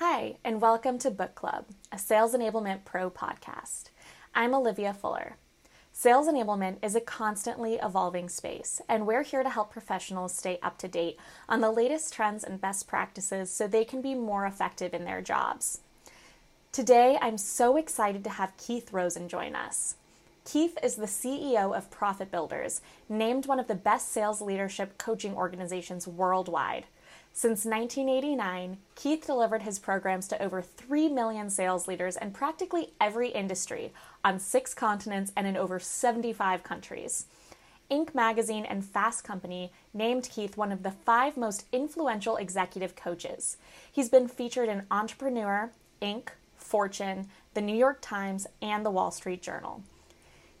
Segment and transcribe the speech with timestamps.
[0.00, 3.90] Hi, and welcome to Book Club, a Sales Enablement Pro podcast.
[4.32, 5.34] I'm Olivia Fuller.
[5.92, 10.78] Sales enablement is a constantly evolving space, and we're here to help professionals stay up
[10.78, 11.16] to date
[11.48, 15.20] on the latest trends and best practices so they can be more effective in their
[15.20, 15.80] jobs.
[16.70, 19.96] Today, I'm so excited to have Keith Rosen join us.
[20.44, 25.34] Keith is the CEO of Profit Builders, named one of the best sales leadership coaching
[25.34, 26.84] organizations worldwide.
[27.38, 33.28] Since 1989, Keith delivered his programs to over 3 million sales leaders in practically every
[33.28, 33.92] industry
[34.24, 37.26] on six continents and in over 75 countries.
[37.92, 38.12] Inc.
[38.12, 43.56] magazine and Fast Company named Keith one of the five most influential executive coaches.
[43.92, 45.70] He's been featured in Entrepreneur,
[46.02, 49.84] Inc., Fortune, the New York Times, and the Wall Street Journal.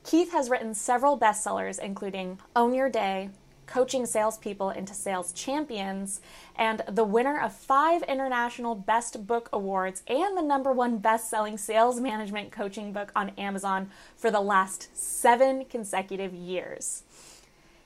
[0.04, 3.30] Keith has written several bestsellers, including Own Your Day,
[3.68, 6.20] coaching salespeople into sales champions,
[6.56, 11.56] and the winner of five international Best Book Awards and the number one best selling
[11.56, 17.04] sales management coaching book on Amazon for the last seven consecutive years.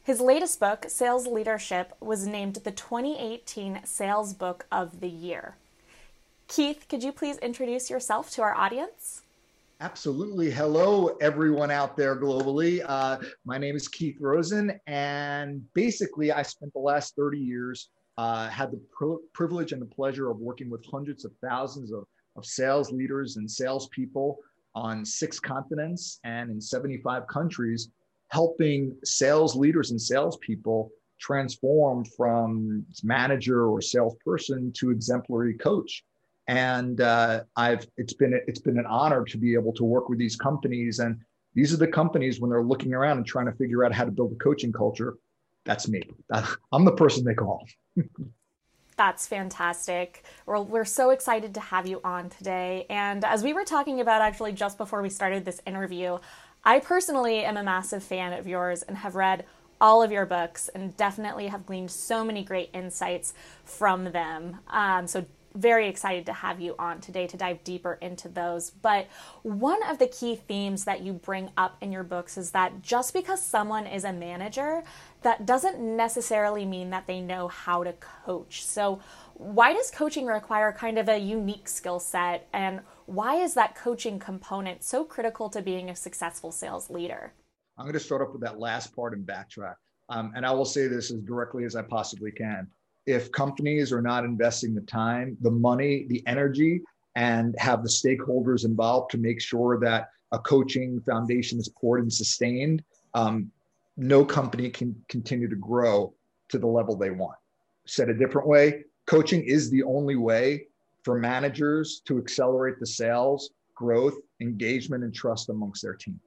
[0.05, 5.57] His latest book, Sales Leadership, was named the 2018 Sales Book of the Year.
[6.49, 9.23] Keith, could you please introduce yourself to our audience?
[9.83, 10.49] Absolutely.
[10.49, 12.85] Hello, everyone out there globally.
[12.87, 18.49] Uh, my name is Keith Rosen, and basically, I spent the last 30 years, uh,
[18.49, 18.81] had the
[19.33, 22.05] privilege and the pleasure of working with hundreds of thousands of,
[22.37, 24.39] of sales leaders and salespeople
[24.77, 27.89] on six continents and in 75 countries,
[28.29, 36.05] helping sales leaders and salespeople transform from manager or salesperson to exemplary coach
[36.49, 40.19] and uh, I've it's been it's been an honor to be able to work with
[40.19, 40.99] these companies.
[40.99, 41.21] And
[41.55, 44.11] these are the companies when they're looking around and trying to figure out how to
[44.11, 45.17] build a coaching culture.
[45.65, 46.03] That's me.
[46.73, 47.67] I'm the person they call.
[48.97, 50.25] That's fantastic.
[50.47, 52.87] We're, we're so excited to have you on today.
[52.91, 56.19] And as we were talking about actually just before we started this interview,
[56.65, 59.45] I personally am a massive fan of yours and have read
[59.81, 63.35] all of your books and definitely have gleaned so many great insights
[63.65, 64.59] from them.
[64.69, 65.25] Um, so
[65.55, 68.71] very excited to have you on today to dive deeper into those.
[68.71, 69.09] But
[69.43, 73.13] one of the key themes that you bring up in your books is that just
[73.13, 74.83] because someone is a manager,
[75.23, 78.65] that doesn't necessarily mean that they know how to coach.
[78.65, 79.01] So,
[79.35, 82.49] why does coaching require kind of a unique skill set?
[82.53, 87.33] And why is that coaching component so critical to being a successful sales leader?
[87.79, 89.75] I'm going to start off with that last part and backtrack.
[90.09, 92.69] Um, and I will say this as directly as I possibly can
[93.07, 96.83] if companies are not investing the time, the money, the energy,
[97.17, 102.13] and have the stakeholders involved to make sure that a coaching foundation is poured and
[102.13, 102.83] sustained,
[103.15, 103.51] um,
[103.97, 106.15] no company can continue to grow
[106.49, 107.37] to the level they want.
[107.87, 110.67] Said a different way, coaching is the only way
[111.03, 116.19] for managers to accelerate the sales, growth, engagement, and trust amongst their team,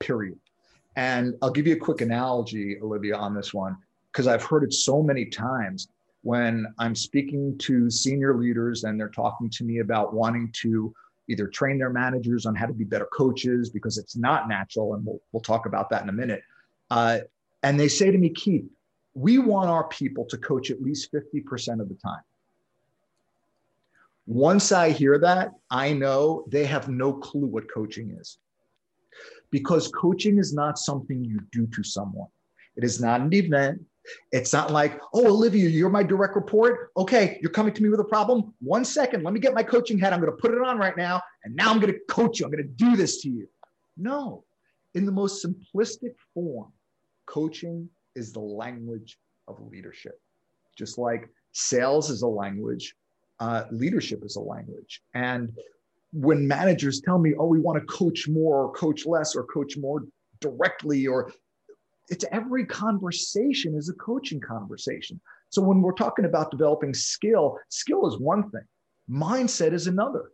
[0.00, 0.38] period.
[0.96, 3.76] And I'll give you a quick analogy, Olivia, on this one,
[4.10, 5.88] because I've heard it so many times
[6.26, 10.92] when I'm speaking to senior leaders and they're talking to me about wanting to
[11.28, 15.06] either train their managers on how to be better coaches because it's not natural, and
[15.06, 16.42] we'll, we'll talk about that in a minute.
[16.90, 17.18] Uh,
[17.62, 18.64] and they say to me, Keith,
[19.14, 22.22] we want our people to coach at least 50% of the time.
[24.26, 28.38] Once I hear that, I know they have no clue what coaching is.
[29.52, 32.28] Because coaching is not something you do to someone,
[32.74, 33.80] it is not an event,
[34.32, 36.90] it's not like, oh, Olivia, you're my direct report.
[36.96, 38.54] Okay, you're coming to me with a problem.
[38.60, 40.12] One second, let me get my coaching hat.
[40.12, 41.20] I'm going to put it on right now.
[41.44, 42.46] And now I'm going to coach you.
[42.46, 43.48] I'm going to do this to you.
[43.96, 44.44] No,
[44.94, 46.72] in the most simplistic form,
[47.26, 49.18] coaching is the language
[49.48, 50.20] of leadership.
[50.76, 52.94] Just like sales is a language,
[53.40, 55.02] uh, leadership is a language.
[55.14, 55.52] And
[56.12, 59.76] when managers tell me, oh, we want to coach more or coach less or coach
[59.76, 60.04] more
[60.40, 61.32] directly or
[62.08, 65.20] it's every conversation is a coaching conversation.
[65.50, 68.66] So when we're talking about developing skill, skill is one thing,
[69.10, 70.30] mindset is another.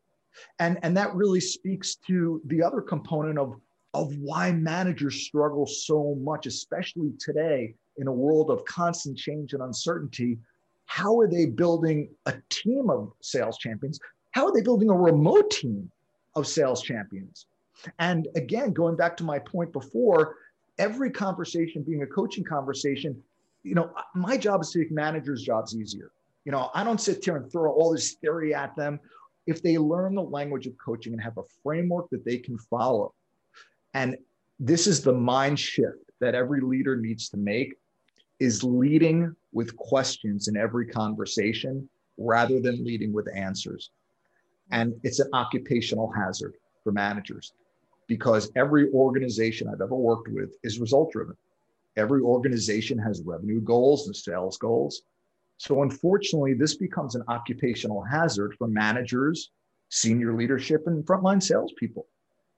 [0.58, 3.54] And, and that really speaks to the other component of,
[3.94, 9.62] of why managers struggle so much, especially today in a world of constant change and
[9.62, 10.38] uncertainty.
[10.86, 13.98] How are they building a team of sales champions?
[14.30, 15.90] How are they building a remote team
[16.34, 17.46] of sales champions?
[17.98, 20.36] And again, going back to my point before,
[20.82, 23.16] every conversation being a coaching conversation,
[23.62, 26.10] you know, my job is to make managers' jobs easier.
[26.44, 28.98] You know, I don't sit here and throw all this theory at them.
[29.46, 33.14] If they learn the language of coaching and have a framework that they can follow,
[33.94, 34.16] and
[34.58, 37.74] this is the mind shift that every leader needs to make,
[38.40, 41.88] is leading with questions in every conversation
[42.18, 43.90] rather than leading with answers.
[44.72, 47.52] And it's an occupational hazard for managers
[48.08, 51.36] because every organization I've ever worked with is result driven.
[51.96, 55.02] Every organization has revenue goals and sales goals.
[55.58, 59.50] So, unfortunately, this becomes an occupational hazard for managers,
[59.90, 62.06] senior leadership, and frontline salespeople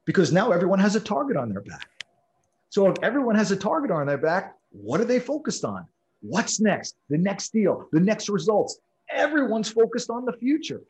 [0.06, 1.88] because now everyone has a target on their back.
[2.70, 5.86] So, if everyone has a target on their back, what are they focused on?
[6.20, 6.96] What's next?
[7.10, 8.78] The next deal, the next results.
[9.10, 10.80] Everyone's focused on the future.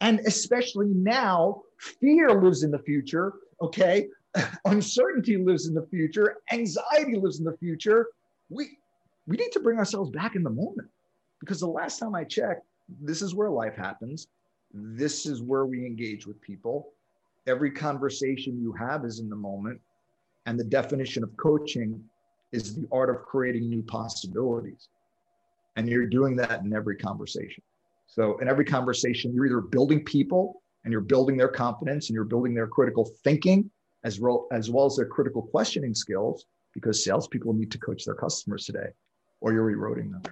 [0.00, 3.32] And especially now, fear lives in the future.
[3.60, 4.08] Okay.
[4.64, 6.38] Uncertainty lives in the future.
[6.52, 8.08] Anxiety lives in the future.
[8.50, 8.78] We,
[9.26, 10.88] we need to bring ourselves back in the moment
[11.40, 12.62] because the last time I checked,
[13.00, 14.26] this is where life happens.
[14.72, 16.92] This is where we engage with people.
[17.46, 19.80] Every conversation you have is in the moment.
[20.46, 22.02] And the definition of coaching
[22.52, 24.88] is the art of creating new possibilities.
[25.76, 27.62] And you're doing that in every conversation.
[28.06, 32.24] So, in every conversation, you're either building people and you're building their confidence and you're
[32.24, 33.70] building their critical thinking
[34.04, 36.44] as well as, well as their critical questioning skills,
[36.74, 38.88] because salespeople need to coach their customers today,
[39.40, 40.22] or you're eroding them.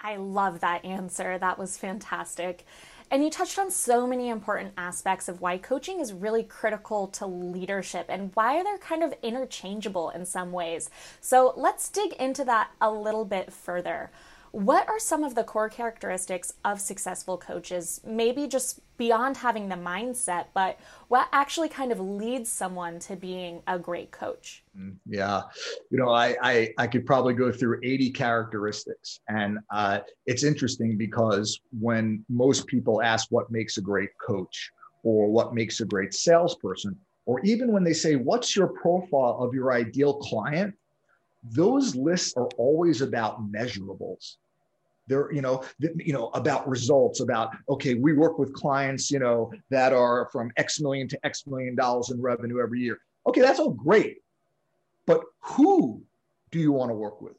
[0.00, 1.38] I love that answer.
[1.38, 2.64] That was fantastic.
[3.10, 7.26] And you touched on so many important aspects of why coaching is really critical to
[7.26, 10.90] leadership and why they're kind of interchangeable in some ways.
[11.20, 14.10] So let's dig into that a little bit further.
[14.52, 18.00] What are some of the core characteristics of successful coaches?
[18.06, 20.78] Maybe just beyond having the mindset, but
[21.08, 24.64] what actually kind of leads someone to being a great coach?
[24.78, 25.42] Mm, yeah,
[25.90, 30.96] you know, I I, I could probably go through 80 characteristics, and uh, it's interesting
[30.96, 34.70] because when most people ask what makes a great coach
[35.04, 36.96] or what makes a great salesperson,
[37.26, 40.74] or even when they say what's your profile of your ideal client,
[41.42, 44.36] those lists are always about measurables.
[45.06, 49.50] They're you know you know about results about okay we work with clients you know
[49.70, 52.98] that are from x million to x million dollars in revenue every year.
[53.26, 54.18] Okay that's all great.
[55.06, 56.02] But who
[56.50, 57.36] do you want to work with?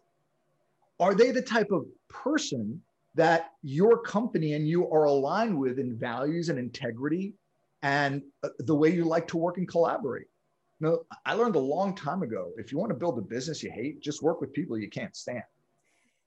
[0.99, 2.81] Are they the type of person
[3.15, 7.33] that your company and you are aligned with in values and integrity
[7.81, 10.27] and uh, the way you like to work and collaborate
[10.79, 13.71] no, I learned a long time ago if you want to build a business you
[13.71, 15.43] hate, just work with people you can't stand.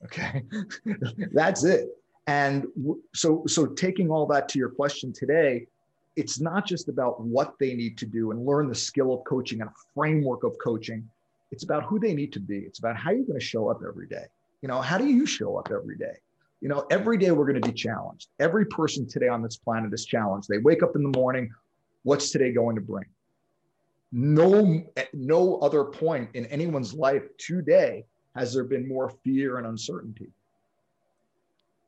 [0.04, 0.43] Okay.
[1.32, 1.88] That's it.
[2.26, 2.66] And
[3.14, 5.66] so, so taking all that to your question today,
[6.16, 9.60] it's not just about what they need to do and learn the skill of coaching
[9.60, 11.08] and a framework of coaching.
[11.50, 12.58] It's about who they need to be.
[12.58, 14.25] It's about how you're going to show up every day.
[14.60, 16.14] You know, how do you show up every day?
[16.60, 18.28] You know, every day we're going to be challenged.
[18.38, 20.48] Every person today on this planet is challenged.
[20.48, 21.50] They wake up in the morning.
[22.05, 23.06] What's today going to bring?
[24.12, 28.05] No at no other point in anyone's life today
[28.37, 30.29] has there been more fear and uncertainty.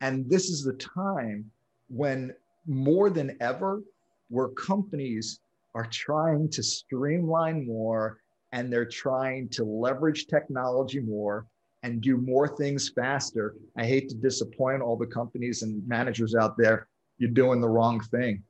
[0.00, 1.50] And this is the time
[1.88, 2.34] when
[2.66, 3.82] more than ever
[4.30, 5.40] where companies
[5.74, 8.18] are trying to streamline more
[8.52, 11.46] and they're trying to leverage technology more
[11.82, 13.54] and do more things faster.
[13.76, 16.88] I hate to disappoint all the companies and managers out there.
[17.18, 18.42] You're doing the wrong thing.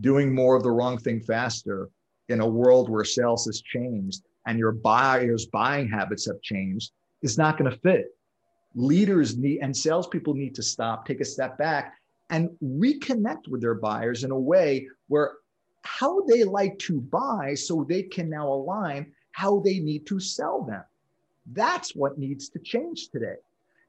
[0.00, 1.88] Doing more of the wrong thing faster
[2.30, 6.92] in a world where sales has changed and your buyers' buying habits have changed
[7.22, 8.16] is not going to fit.
[8.74, 11.94] Leaders need and salespeople need to stop, take a step back,
[12.30, 15.32] and reconnect with their buyers in a way where
[15.82, 20.62] how they like to buy so they can now align how they need to sell
[20.62, 20.82] them.
[21.52, 23.36] That's what needs to change today.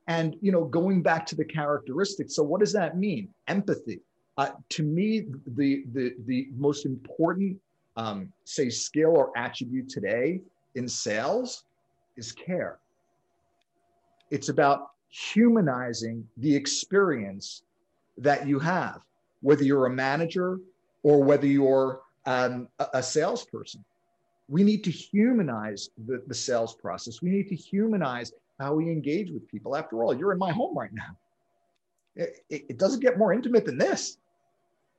[0.07, 2.35] And you know, going back to the characteristics.
[2.35, 3.29] So, what does that mean?
[3.47, 3.99] Empathy.
[4.37, 7.57] Uh, to me, the the the most important
[7.97, 10.41] um, say skill or attribute today
[10.75, 11.65] in sales
[12.17, 12.79] is care.
[14.29, 17.63] It's about humanizing the experience
[18.17, 19.01] that you have,
[19.41, 20.59] whether you're a manager
[21.03, 23.83] or whether you're um, a, a salesperson.
[24.47, 27.21] We need to humanize the, the sales process.
[27.21, 29.75] We need to humanize how we engage with people.
[29.75, 31.17] After all, you're in my home right now.
[32.15, 34.17] It, it, it doesn't get more intimate than this.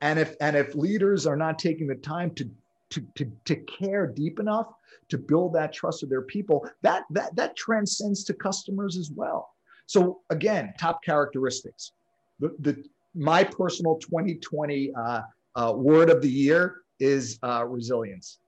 [0.01, 2.49] And if and if leaders are not taking the time to
[2.93, 4.67] to, to, to care deep enough
[5.09, 9.49] to build that trust with their people, that, that, that transcends to customers as well.
[9.85, 11.91] So again, top characteristics.
[12.39, 12.83] The, the,
[13.15, 15.21] my personal 2020 uh,
[15.55, 18.39] uh, word of the year is uh, resilience.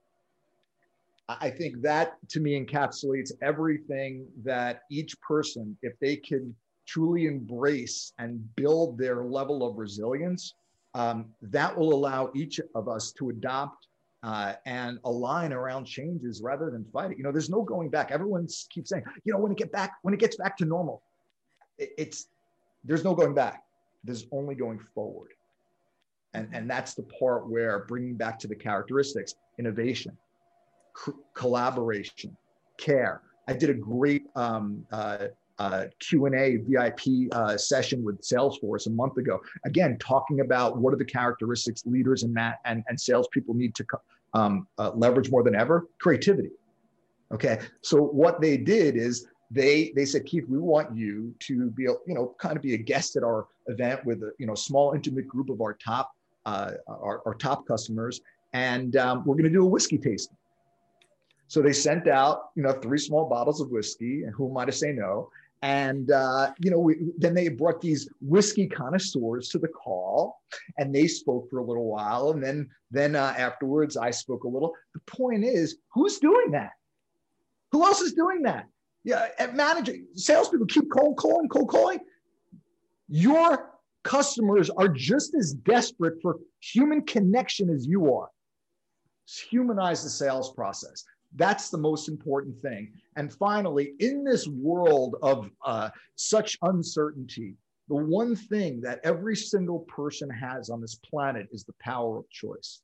[1.27, 6.55] I think that to me encapsulates everything that each person, if they can
[6.87, 10.53] truly embrace and build their level of resilience,
[10.93, 13.87] um, that will allow each of us to adopt
[14.25, 17.17] uh, and align around changes rather than fight it.
[17.17, 18.09] You know, there's no going back.
[18.09, 21.03] Everyone keeps saying, you know, when it get back, when it gets back to normal,
[21.77, 22.27] it, it's
[22.83, 23.63] there's no going back.
[24.03, 25.29] There's only going forward.
[26.33, 30.17] And, and that's the part where bringing back to the characteristics innovation,
[31.35, 32.35] collaboration,
[32.77, 33.21] care.
[33.47, 35.27] I did a great um, uh,
[35.59, 39.39] uh, Q&A VIP uh, session with Salesforce a month ago.
[39.65, 43.85] Again, talking about what are the characteristics leaders and, that and, and salespeople need to
[44.35, 45.87] um, uh, leverage more than ever?
[45.99, 46.51] Creativity.
[47.33, 51.83] Okay, so what they did is they they said, Keith, we want you to be,
[51.83, 54.93] you know, kind of be a guest at our event with a you know small
[54.93, 56.11] intimate group of our top
[56.45, 58.21] uh, our, our top customers,
[58.53, 60.37] and um, we're going to do a whiskey tasting.
[61.47, 64.65] So they sent out, you know, three small bottles of whiskey, and who am I
[64.65, 65.29] to say no?
[65.65, 70.37] And uh, you know, we, then they brought these whiskey connoisseurs to the call,
[70.77, 74.47] and they spoke for a little while, and then then uh, afterwards I spoke a
[74.47, 74.73] little.
[74.93, 76.73] The point is, who's doing that?
[77.71, 78.67] Who else is doing that?
[79.03, 81.99] Yeah, at managing salespeople keep cold calling, cold calling.
[83.07, 83.71] Your
[84.03, 88.29] customers are just as desperate for human connection as you are.
[89.49, 91.03] Humanize the sales process.
[91.35, 92.93] That's the most important thing.
[93.17, 97.55] And finally, in this world of uh, such uncertainty,
[97.87, 102.29] the one thing that every single person has on this planet is the power of
[102.29, 102.81] choice.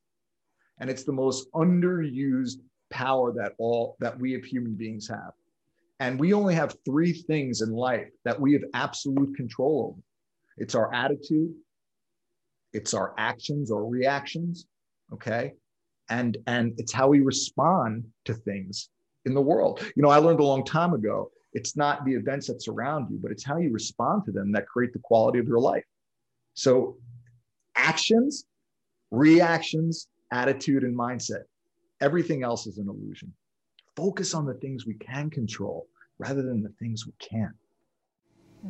[0.80, 2.58] And it's the most underused
[2.90, 5.32] power that all that we as human beings have.
[6.00, 10.02] And we only have three things in life that we have absolute control over.
[10.58, 11.54] It's our attitude,
[12.74, 14.66] it's our actions or reactions,
[15.14, 15.54] okay?
[16.12, 18.90] And and it's how we respond to things
[19.26, 19.82] in the world.
[19.96, 23.18] You know i learned a long time ago it's not the events that surround you
[23.22, 25.86] but it's how you respond to them that create the quality of your life.
[26.54, 26.98] So
[27.76, 28.46] actions
[29.10, 31.44] reactions attitude and mindset
[32.02, 33.34] everything else is an illusion.
[33.96, 35.88] Focus on the things we can control
[36.18, 37.56] rather than the things we can't.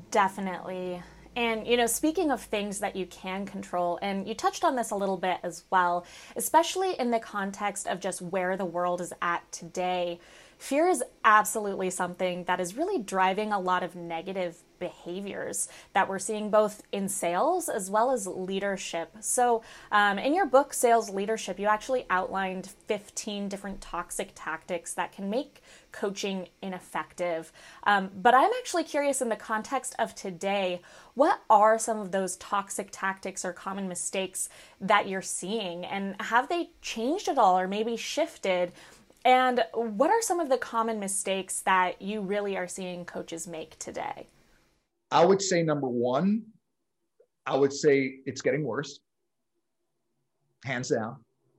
[0.10, 1.02] Definitely
[1.36, 4.92] and, you know, speaking of things that you can control, and you touched on this
[4.92, 9.14] a little bit as well, especially in the context of just where the world is
[9.22, 10.20] at today,
[10.58, 16.20] fear is absolutely something that is really driving a lot of negative behaviors that we're
[16.20, 19.16] seeing both in sales as well as leadership.
[19.22, 25.14] So, um, in your book, Sales Leadership, you actually outlined 15 different toxic tactics that
[25.14, 25.62] can make
[25.92, 27.52] coaching ineffective.
[27.84, 30.82] Um, but I'm actually curious in the context of today,
[31.14, 35.86] what are some of those toxic tactics or common mistakes that you're seeing?
[35.86, 38.72] And have they changed at all or maybe shifted?
[39.24, 43.78] And what are some of the common mistakes that you really are seeing coaches make
[43.78, 44.28] today?
[45.12, 46.44] I would say number one,
[47.46, 49.00] I would say it's getting worse,
[50.64, 51.18] hands down.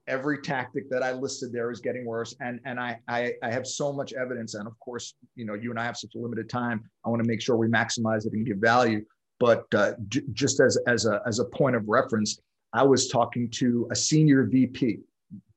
[0.08, 3.66] Every tactic that I listed there is getting worse, and and I, I I have
[3.66, 6.48] so much evidence, and of course, you know, you and I have such a limited
[6.48, 6.82] time.
[7.04, 9.04] I want to make sure we maximize it and give value.
[9.38, 12.40] But uh, j- just as as a as a point of reference,
[12.72, 14.98] I was talking to a senior VP,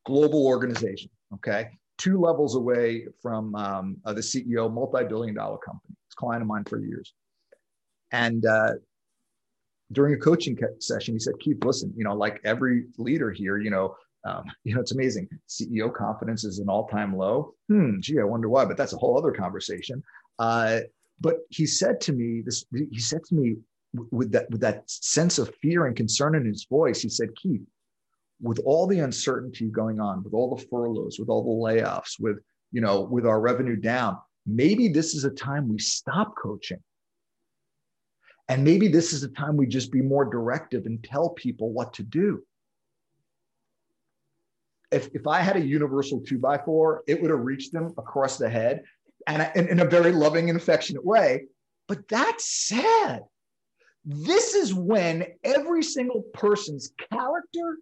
[0.05, 1.09] global organization.
[1.33, 5.95] Okay, two levels away from um, uh, the CEO, multi-billion dollar company.
[6.05, 7.15] It's a client of mine for years
[8.15, 8.73] and uh,
[9.91, 13.69] during a coaching session, he said, Keith, listen, you know, like every leader here, you
[13.69, 13.95] know,
[14.25, 15.27] um, you know, it's amazing.
[15.49, 17.53] CEO confidence is an all-time low.
[17.69, 20.01] Hmm, gee, I wonder why, but that's a whole other conversation.
[20.39, 20.79] Uh,
[21.19, 23.55] but he said to me, this, he said to me
[24.11, 27.61] with that, with that sense of fear and concern in his voice, he said, Keith,
[28.41, 32.37] with all the uncertainty going on, with all the furloughs, with all the layoffs, with,
[32.71, 36.79] you know, with our revenue down, maybe this is a time we stop coaching
[38.47, 41.93] and maybe this is a time we just be more directive and tell people what
[41.93, 42.43] to do.
[44.91, 48.37] If, if I had a universal two by four, it would have reached them across
[48.37, 48.83] the head
[49.27, 51.45] and in, in a very loving and affectionate way.
[51.87, 53.23] But that's sad.
[54.05, 57.79] This is when every single person's character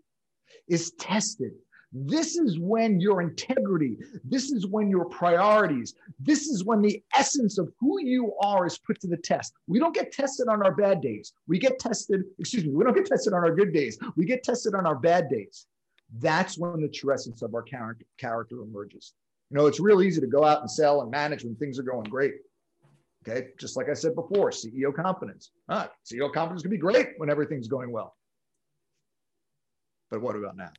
[0.70, 1.52] is tested.
[1.94, 7.60] This is when your integrity, this is when your priorities, this is when the essence
[7.60, 9.54] of who you are is put to the test.
[9.68, 11.34] We don't get tested on our bad days.
[11.48, 14.00] We get tested, excuse me, we don't get tested on our good days.
[14.16, 15.68] We get tested on our bad days.
[16.20, 19.14] That's when the true essence of our character, character emerges.
[19.52, 21.84] You know, it's real easy to go out and sell and manage when things are
[21.84, 22.34] going great.
[23.28, 25.52] Okay, just like I said before, CEO confidence.
[25.70, 28.16] Ah, CEO confidence can be great when everything's going well.
[30.10, 30.72] But what about now?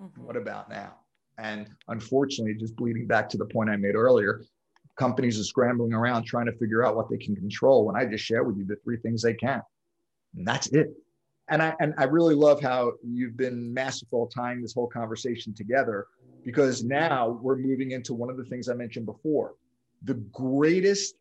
[0.00, 0.24] Mm-hmm.
[0.24, 0.94] What about now?
[1.38, 4.42] And unfortunately, just bleeding back to the point I made earlier,
[4.98, 8.24] companies are scrambling around trying to figure out what they can control when I just
[8.24, 9.62] share with you the three things they can.
[10.36, 10.92] And that's it.
[11.48, 16.06] And I and I really love how you've been masterful tying this whole conversation together
[16.44, 19.54] because now we're moving into one of the things I mentioned before.
[20.04, 21.16] The greatest,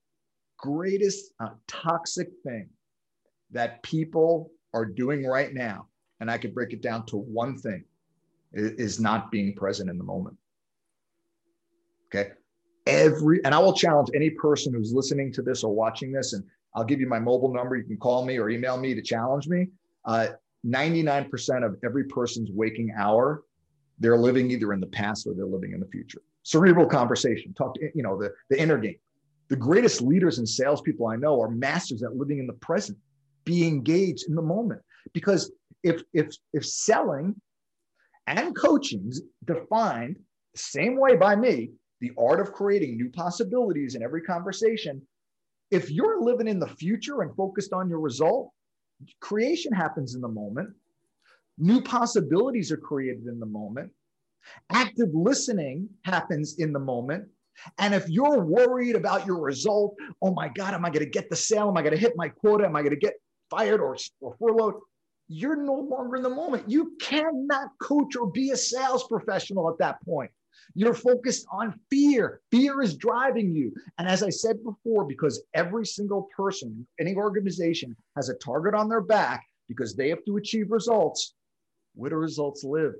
[0.57, 2.69] greatest uh, toxic thing
[3.51, 5.88] that people are doing right now
[6.19, 7.83] and I could break it down to one thing
[8.53, 10.38] is not being present in the moment.
[12.08, 12.32] Okay.
[12.88, 16.44] Every, and I will challenge any person who's listening to this or watching this, and
[16.75, 17.75] I'll give you my mobile number.
[17.75, 19.68] You can call me or email me to challenge me.
[20.06, 20.29] Uh,
[20.65, 23.44] 99% of every person's waking hour,
[24.00, 26.22] they're living either in the past or they're living in the future.
[26.44, 28.98] Cerebral conversation, talk to, you know, the, the inner game.
[29.50, 32.98] The greatest leaders and salespeople I know are masters at living in the present,
[33.46, 34.82] be engaged in the moment.
[35.13, 35.51] Because
[35.84, 37.39] if if if selling
[38.29, 40.15] and coaching is defined
[40.53, 45.01] the same way by me, the art of creating new possibilities in every conversation,
[45.71, 48.51] if you're living in the future and focused on your result,
[49.19, 50.69] creation happens in the moment.
[51.57, 53.91] New possibilities are created in the moment.
[54.71, 57.27] Active listening happens in the moment.
[57.77, 61.29] And if you're worried about your result, oh my God, am I going to get
[61.29, 61.67] the sale?
[61.69, 62.65] Am I going to hit my quota?
[62.65, 63.15] Am I going to get
[63.50, 64.75] fired or, or furloughed?
[65.29, 66.69] You're no longer in the moment.
[66.69, 70.31] You cannot coach or be a sales professional at that point.
[70.74, 72.41] You're focused on fear.
[72.51, 73.71] Fear is driving you.
[73.98, 78.89] And as I said before, because every single person, any organization has a target on
[78.89, 81.36] their back because they have to achieve results,
[81.93, 82.93] where do results live?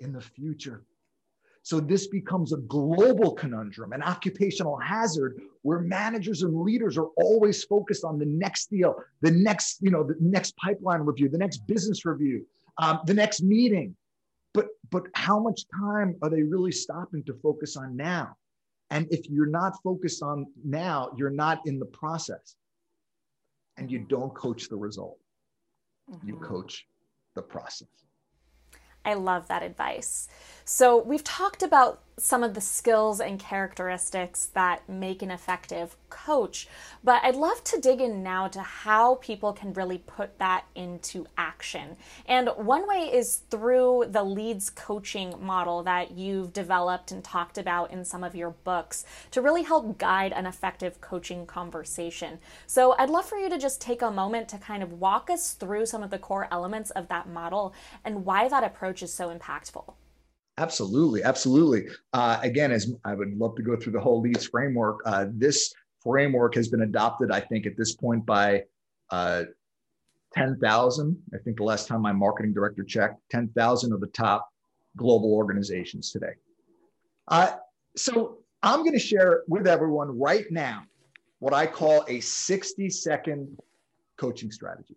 [0.00, 0.84] In the future.
[1.62, 7.64] So this becomes a global conundrum, an occupational hazard where managers and leaders are always
[7.64, 11.66] focused on the next deal, the next, you know, the next pipeline review, the next
[11.66, 12.46] business review,
[12.78, 13.94] um, the next meeting.
[14.54, 18.36] But but how much time are they really stopping to focus on now?
[18.90, 22.56] And if you're not focused on now, you're not in the process.
[23.76, 25.18] And you don't coach the result.
[26.10, 26.28] Mm-hmm.
[26.28, 26.86] You coach
[27.34, 27.88] the process.
[29.08, 30.28] I love that advice.
[30.64, 36.68] So, we've talked about some of the skills and characteristics that make an effective coach,
[37.04, 41.26] but I'd love to dig in now to how people can really put that into
[41.36, 41.96] action.
[42.26, 47.92] And one way is through the leads coaching model that you've developed and talked about
[47.92, 52.38] in some of your books to really help guide an effective coaching conversation.
[52.66, 55.52] So, I'd love for you to just take a moment to kind of walk us
[55.52, 59.28] through some of the core elements of that model and why that approach is so
[59.34, 59.94] impactful.
[60.58, 61.86] Absolutely, absolutely.
[62.12, 65.72] Uh, again, as I would love to go through the whole leads framework, uh, this
[66.02, 68.64] framework has been adopted, I think, at this point by
[69.10, 69.44] uh,
[70.34, 71.16] 10,000.
[71.32, 74.48] I think the last time my marketing director checked, 10,000 of the top
[74.96, 76.34] global organizations today.
[77.28, 77.52] Uh,
[77.96, 80.82] so I'm going to share with everyone right now
[81.38, 83.56] what I call a 60 second
[84.16, 84.96] coaching strategy.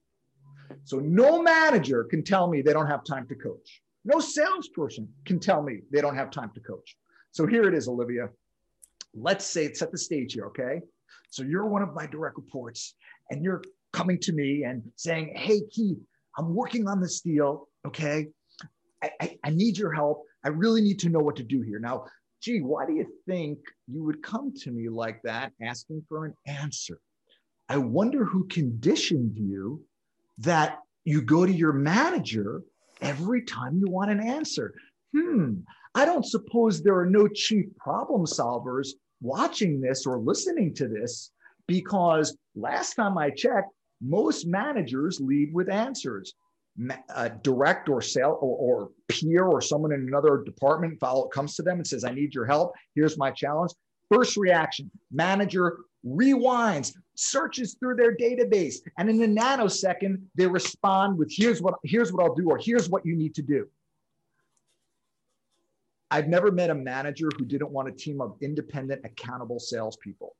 [0.86, 3.84] So no manager can tell me they don't have time to coach.
[4.04, 6.98] No salesperson can tell me they don't have time to coach.
[7.32, 8.30] So here it is, Olivia.
[9.14, 10.82] Let's say, it's set the stage here, okay?
[11.30, 12.96] So you're one of my direct reports,
[13.30, 16.00] and you're coming to me and saying, Hey, Keith,
[16.38, 18.28] I'm working on this deal, okay?
[19.04, 20.26] I, I, I need your help.
[20.44, 21.80] I really need to know what to do here.
[21.80, 22.06] Now,
[22.42, 26.34] gee, why do you think you would come to me like that asking for an
[26.48, 27.00] answer?
[27.70, 29.84] I wonder who conditioned you
[30.40, 32.64] that you go to your manager
[33.02, 34.74] every time you want an answer.
[35.16, 35.56] Hmm,
[35.96, 38.90] I don't suppose there are no chief problem solvers
[39.22, 41.32] watching this or listening to this
[41.68, 46.34] because last time I checked, most managers lead with answers.
[47.44, 51.78] Direct or sale or, or, peer or someone in another department follow comes to them
[51.78, 52.72] and says, I need your help.
[52.96, 53.72] Here's my challenge.
[54.12, 61.32] First reaction, manager rewinds, searches through their database, and in a nanosecond, they respond with
[61.32, 63.70] here's what here's what I'll do, or here's what you need to do.
[66.10, 70.36] I've never met a manager who didn't want a team of independent, accountable salespeople.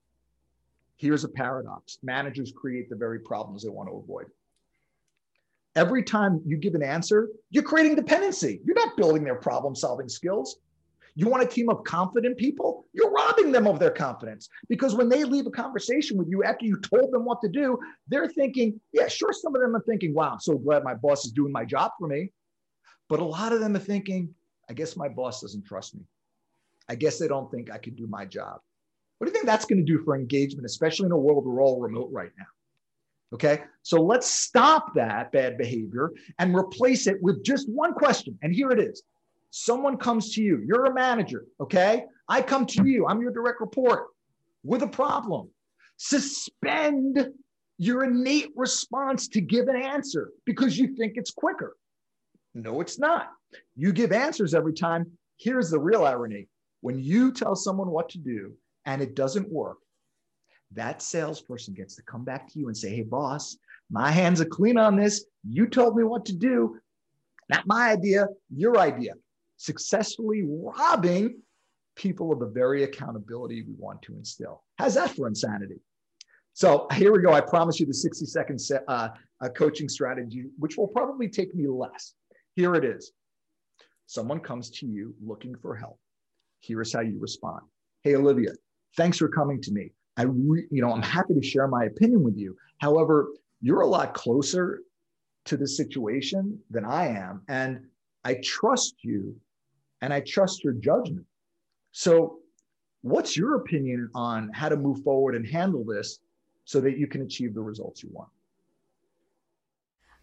[0.98, 4.26] Here's a paradox managers create the very problems they want to avoid.
[5.78, 8.60] Every time you give an answer, you're creating dependency.
[8.66, 10.58] You're not building their problem solving skills.
[11.16, 12.86] You want a team of confident people?
[12.94, 16.66] You're robbing them of their confidence because when they leave a conversation with you after
[16.66, 20.14] you told them what to do, they're thinking, yeah, sure, some of them are thinking,
[20.14, 22.32] wow, I'm so glad my boss is doing my job for me.
[23.10, 24.34] But a lot of them are thinking,
[24.70, 26.02] I guess my boss doesn't trust me.
[26.88, 28.60] I guess they don't think I can do my job.
[29.18, 31.62] What do you think that's going to do for engagement, especially in a world we're
[31.62, 32.46] all remote right now?
[33.34, 38.38] Okay, so let's stop that bad behavior and replace it with just one question.
[38.42, 39.04] And here it is
[39.52, 42.06] Someone comes to you, you're a manager, okay?
[42.28, 44.08] I come to you, I'm your direct report
[44.64, 45.50] with a problem.
[45.98, 47.30] Suspend
[47.78, 51.76] your innate response to give an answer because you think it's quicker.
[52.54, 53.32] No, it's not.
[53.76, 55.06] You give answers every time.
[55.38, 56.48] Here's the real irony
[56.82, 58.54] when you tell someone what to do
[58.86, 59.78] and it doesn't work,
[60.74, 63.58] that salesperson gets to come back to you and say, Hey, boss,
[63.90, 65.26] My hands are clean on this.
[65.48, 66.78] You told me what to do.
[67.50, 69.14] Not my idea, your idea.
[69.62, 71.40] Successfully robbing
[71.96, 74.64] people of the very accountability we want to instill.
[74.80, 75.80] How's that for insanity?
[76.54, 77.32] So here we go.
[77.32, 81.68] I promise you the 60 second uh, uh, coaching strategy, which will probably take me
[81.68, 82.16] less.
[82.56, 83.12] Here it is.
[84.08, 86.00] Someone comes to you looking for help.
[86.62, 87.62] Here's how you respond.
[88.02, 88.54] Hey, Olivia,
[88.98, 89.92] thanks for coming to me.
[90.18, 92.58] I, re- you know, I'm happy to share my opinion with you.
[92.80, 93.30] However,
[93.62, 94.82] you're a lot closer
[95.46, 97.86] to the situation than I am, and
[98.24, 99.36] I trust you,
[100.02, 101.26] and I trust your judgment.
[101.92, 102.40] So,
[103.02, 106.20] what's your opinion on how to move forward and handle this
[106.66, 108.30] so that you can achieve the results you want?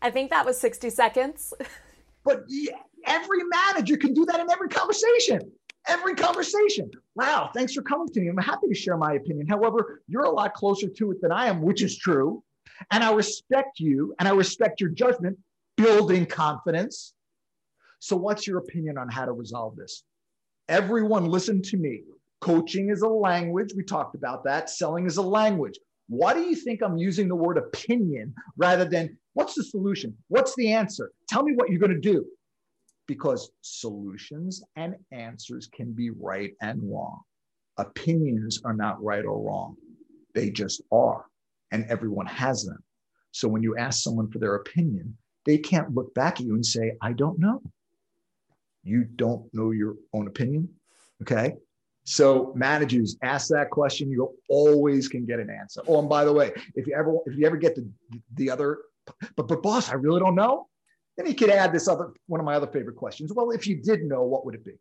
[0.01, 1.53] I think that was 60 seconds.
[2.25, 2.45] but
[3.07, 5.51] every manager can do that in every conversation.
[5.89, 6.91] Every conversation.
[7.15, 8.29] Wow, thanks for coming to me.
[8.29, 9.47] I'm happy to share my opinion.
[9.47, 12.43] However, you're a lot closer to it than I am, which is true.
[12.91, 15.39] And I respect you and I respect your judgment,
[15.77, 17.15] building confidence.
[18.01, 20.05] So, what's your opinion on how to resolve this?
[20.69, 22.03] Everyone, listen to me.
[22.41, 23.73] Coaching is a language.
[23.75, 24.71] We talked about that.
[24.71, 25.79] Selling is a language.
[26.09, 30.17] Why do you think I'm using the word opinion rather than what's the solution?
[30.29, 31.13] What's the answer?
[31.29, 32.25] Tell me what you're going to do.
[33.07, 37.21] Because solutions and answers can be right and wrong.
[37.79, 39.77] Opinions are not right or wrong,
[40.35, 41.25] they just are.
[41.71, 42.83] And everyone has them.
[43.33, 46.65] So when you ask someone for their opinion, they can't look back at you and
[46.65, 47.63] say, I don't know.
[48.83, 50.69] You don't know your own opinion.
[51.23, 51.55] Okay.
[52.05, 55.83] So managers ask that question, you always can get an answer.
[55.87, 57.87] Oh, and by the way, if you ever if you ever get the
[58.35, 58.79] the other,
[59.37, 60.69] but but boss, I really don't know.
[61.19, 63.33] Then you could add this other one of my other favorite questions.
[63.35, 64.79] Well, if you did know, what would it be?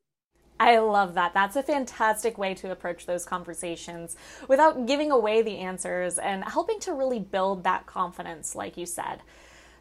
[0.59, 1.33] I love that.
[1.33, 4.15] That's a fantastic way to approach those conversations
[4.47, 9.21] without giving away the answers and helping to really build that confidence, like you said.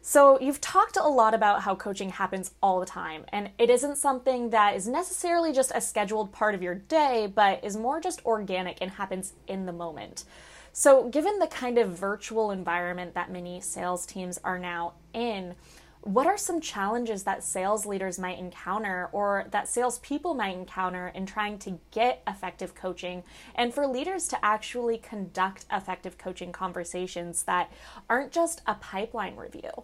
[0.09, 3.97] So, you've talked a lot about how coaching happens all the time, and it isn't
[3.97, 8.25] something that is necessarily just a scheduled part of your day, but is more just
[8.25, 10.23] organic and happens in the moment.
[10.71, 15.55] So, given the kind of virtual environment that many sales teams are now in,
[15.99, 21.25] what are some challenges that sales leaders might encounter or that salespeople might encounter in
[21.25, 23.23] trying to get effective coaching
[23.55, 27.69] and for leaders to actually conduct effective coaching conversations that
[28.09, 29.83] aren't just a pipeline review?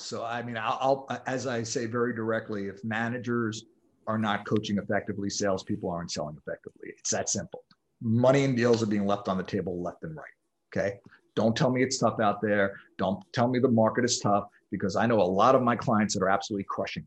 [0.00, 3.64] So, I mean, I'll, I'll, as I say very directly, if managers
[4.06, 6.92] are not coaching effectively, salespeople aren't selling effectively.
[6.98, 7.62] It's that simple.
[8.02, 10.24] Money and deals are being left on the table left and right.
[10.74, 10.98] Okay.
[11.36, 12.80] Don't tell me it's tough out there.
[12.98, 16.14] Don't tell me the market is tough because I know a lot of my clients
[16.14, 17.06] that are absolutely crushing.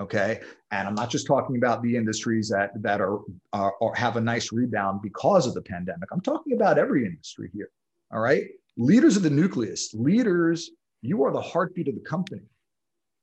[0.00, 0.40] Okay.
[0.70, 3.18] And I'm not just talking about the industries that, that are,
[3.52, 6.08] are or have a nice rebound because of the pandemic.
[6.12, 7.70] I'm talking about every industry here.
[8.12, 8.44] All right.
[8.76, 9.92] Leaders of the nucleus.
[9.92, 10.70] Leaders
[11.02, 12.42] you are the heartbeat of the company.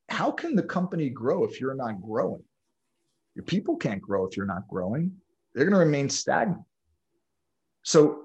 [0.09, 2.43] How can the company grow if you're not growing?
[3.35, 5.11] Your people can't grow if you're not growing.
[5.53, 6.61] They're going to remain stagnant.
[7.83, 8.23] So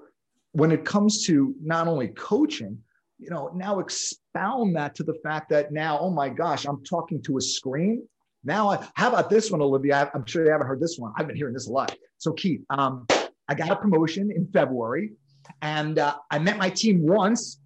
[0.52, 2.78] when it comes to not only coaching,
[3.18, 7.22] you know, now expound that to the fact that now, oh my gosh, I'm talking
[7.22, 8.06] to a screen.
[8.42, 10.10] Now, I, how about this one, Olivia?
[10.14, 11.12] I'm sure you haven't heard this one.
[11.16, 11.94] I've been hearing this a lot.
[12.16, 13.06] So, Keith, um,
[13.48, 15.12] I got a promotion in February,
[15.60, 17.60] and uh, I met my team once,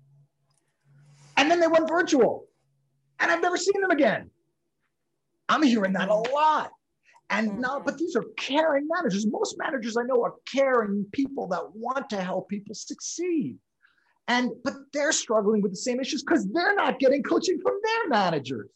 [1.37, 2.47] and then they went virtual.
[3.21, 4.31] And I've never seen them again.
[5.49, 6.71] I'm hearing that a lot.
[7.31, 7.61] And mm-hmm.
[7.61, 9.27] now, but these are caring managers.
[9.27, 13.59] Most managers I know are caring people that want to help people succeed.
[14.29, 18.09] And but they're struggling with the same issues because they're not getting coaching from their
[18.09, 18.71] managers.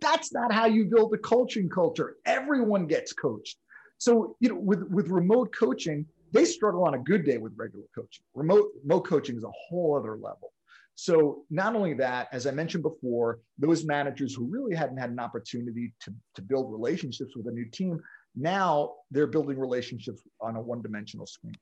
[0.00, 2.16] That's not how you build a coaching culture.
[2.26, 3.58] Everyone gets coached.
[3.98, 7.84] So, you know, with, with remote coaching, they struggle on a good day with regular
[7.94, 8.24] coaching.
[8.34, 10.52] Remote, remote coaching is a whole other level.
[10.94, 15.18] So not only that, as I mentioned before, those managers who really hadn't had an
[15.18, 18.00] opportunity to, to build relationships with a new team,
[18.36, 21.56] now they're building relationships on a one-dimensional screen.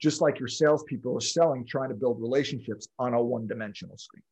[0.00, 4.22] Just like your salespeople are selling, trying to build relationships on a one-dimensional screen.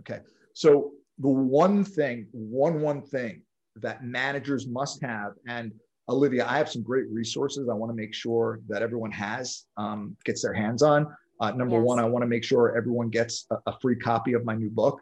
[0.00, 0.20] Okay.
[0.54, 3.42] So the one thing, one one thing
[3.76, 5.72] that managers must have, and
[6.08, 10.16] Olivia, I have some great resources I want to make sure that everyone has, um,
[10.24, 11.06] gets their hands on.
[11.40, 11.84] Uh, number yes.
[11.84, 14.70] one, I want to make sure everyone gets a, a free copy of my new
[14.70, 15.00] book,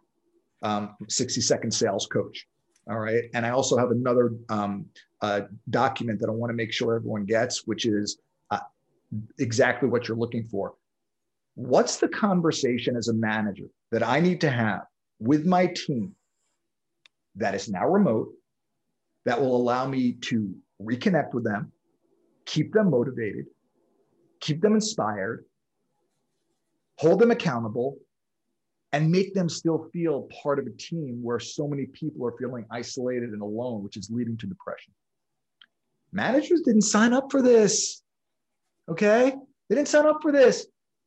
[0.63, 2.47] um, 60 Second Sales Coach.
[2.89, 3.25] All right.
[3.35, 4.87] And I also have another um,
[5.21, 8.19] uh, document that I want to make sure everyone gets, which is
[8.51, 8.59] uh,
[9.39, 10.75] exactly what you're looking for.
[11.55, 14.83] What's the conversation as a manager that I need to have
[15.21, 16.15] with my team
[17.37, 18.33] that is now remote
[19.25, 21.71] that will allow me to reconnect with them,
[22.47, 23.47] keep them motivated,
[24.41, 25.45] keep them inspired,
[27.03, 27.99] hold them accountable,
[28.93, 32.65] and make them still feel part of a team where so many people are feeling
[32.71, 34.93] isolated and alone, which is leading to depression.
[36.13, 38.03] Managers didn't sign up for this.
[38.89, 39.35] Okay?
[39.69, 40.67] They didn't sign up for this.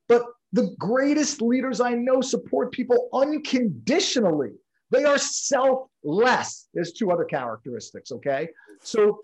[0.09, 4.51] But the greatest leaders I know support people unconditionally.
[4.91, 6.67] They are selfless.
[6.73, 8.49] There's two other characteristics, okay?
[8.81, 9.19] So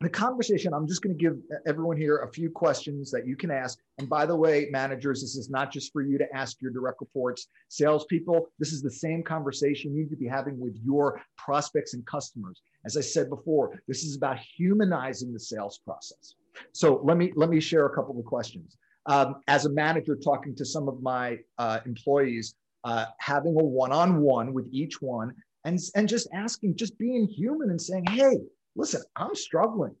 [0.00, 3.50] the conversation, I'm just going to give everyone here a few questions that you can
[3.50, 3.80] ask.
[3.98, 7.00] And by the way, managers, this is not just for you to ask your direct
[7.00, 8.48] reports, salespeople.
[8.60, 12.62] This is the same conversation you need to be having with your prospects and customers.
[12.84, 16.34] As I said before, this is about humanizing the sales process.
[16.72, 18.76] So let me let me share a couple of questions.
[19.06, 24.54] Um, as a manager, talking to some of my uh, employees, uh, having a one-on-one
[24.54, 25.34] with each one,
[25.64, 28.38] and and just asking, just being human and saying, "Hey,
[28.78, 29.94] listen, I'm struggling.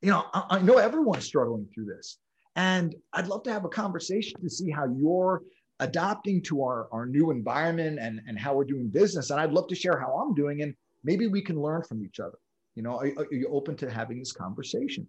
[0.00, 2.18] You know, I, I know everyone's struggling through this.
[2.56, 5.42] And I'd love to have a conversation to see how you're
[5.80, 9.30] adapting to our, our new environment and, and how we're doing business.
[9.30, 10.62] And I'd love to share how I'm doing.
[10.62, 12.38] And maybe we can learn from each other.
[12.76, 15.06] You know, are, are you open to having this conversation?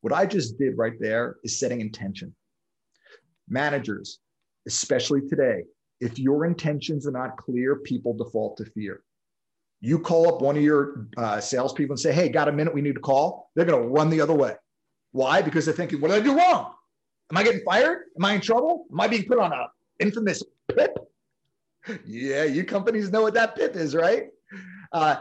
[0.00, 2.34] What I just did right there is setting intention.
[3.48, 4.18] Managers,
[4.66, 5.62] especially today,
[6.00, 9.03] if your intentions are not clear, people default to fear.
[9.84, 12.72] You call up one of your uh, salespeople and say, "Hey, got a minute?
[12.72, 14.54] We need to call." They're going to run the other way.
[15.12, 15.42] Why?
[15.42, 16.72] Because they're thinking, "What did I do wrong?
[17.30, 18.04] Am I getting fired?
[18.18, 18.86] Am I in trouble?
[18.90, 19.66] Am I being put on a
[20.00, 20.42] infamous
[20.74, 20.96] PIP?"
[22.06, 24.28] yeah, you companies know what that PIP is, right?
[24.92, 25.16] Uh,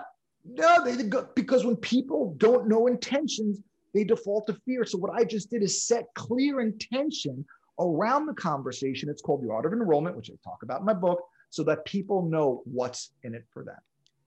[0.46, 0.96] no, they
[1.36, 3.60] because when people don't know intentions,
[3.94, 4.86] they default to fear.
[4.86, 7.44] So what I just did is set clear intention
[7.82, 9.10] around the conversation.
[9.10, 11.84] It's called the art of enrollment, which I talk about in my book, so that
[11.84, 13.76] people know what's in it for them.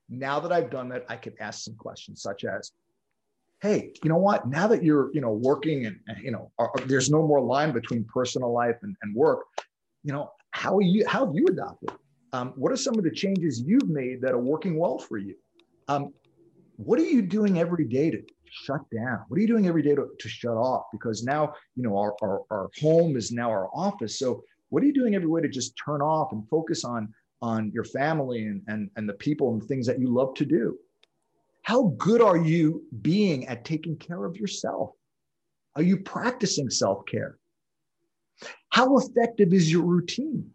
[0.09, 2.73] Now that I've done that, I could ask some questions such as,
[3.63, 4.47] hey, you know what?
[4.49, 7.73] Now that you're, you know, working and, you know, are, are, there's no more line
[7.73, 9.41] between personal life and, and work,
[10.05, 11.91] you know, how are you, how have you adopted?
[12.33, 15.35] Um, what are some of the changes you've made that are working well for you?
[15.89, 16.13] Um,
[16.77, 19.25] what are you doing every day to shut down?
[19.29, 20.85] What are you doing every day to, to shut off?
[20.93, 24.19] Because now, you know, our, our, our home is now our office.
[24.19, 27.71] So what are you doing every way to just turn off and focus on on
[27.73, 30.79] your family and, and, and the people and the things that you love to do?
[31.63, 34.91] How good are you being at taking care of yourself?
[35.75, 37.39] Are you practicing self care?
[38.71, 40.51] How effective is your routine?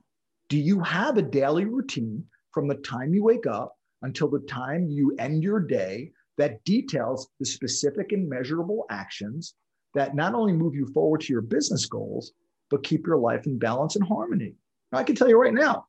[0.50, 4.88] Do you have a daily routine from the time you wake up until the time
[4.88, 9.56] you end your day that details the specific and measurable actions
[9.94, 12.32] that not only move you forward to your business goals,
[12.70, 14.56] but keep your life in balance and harmony?
[14.92, 15.86] I can tell you right now,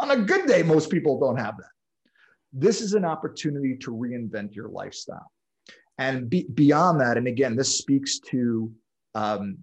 [0.00, 1.70] on a good day, most people don't have that.
[2.52, 5.30] This is an opportunity to reinvent your lifestyle.
[5.98, 8.72] And be, beyond that, and again, this speaks to
[9.14, 9.58] um,